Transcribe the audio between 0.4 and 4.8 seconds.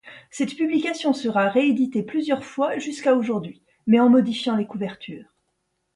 publication sera rééditée plusieurs fois jusqu'à aujourd'hui mais en modifiant les